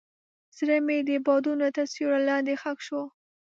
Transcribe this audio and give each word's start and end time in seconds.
زړه 0.57 0.77
مې 0.85 0.97
د 1.09 1.09
بادونو 1.25 1.67
تر 1.75 1.85
سیوري 1.93 2.21
لاندې 2.29 2.53
ښخ 2.61 2.77
شو. 2.87 3.01